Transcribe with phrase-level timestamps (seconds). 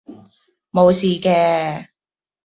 [0.71, 1.89] 無事嘅